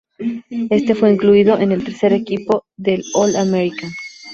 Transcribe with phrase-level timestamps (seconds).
[0.49, 3.91] En fue incluido en el tercer equipo del All-American.